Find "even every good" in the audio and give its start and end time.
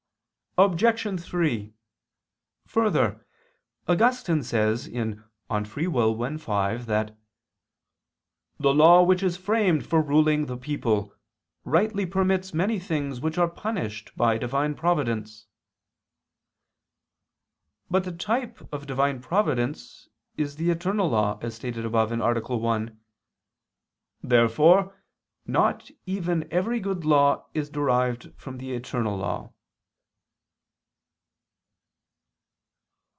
26.05-27.05